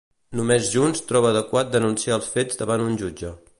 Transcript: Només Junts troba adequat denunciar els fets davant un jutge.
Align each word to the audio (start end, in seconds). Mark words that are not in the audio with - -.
Només 0.37 0.69
Junts 0.75 1.03
troba 1.11 1.29
adequat 1.35 1.71
denunciar 1.77 2.17
els 2.19 2.33
fets 2.39 2.61
davant 2.63 2.89
un 2.89 3.01
jutge. 3.05 3.35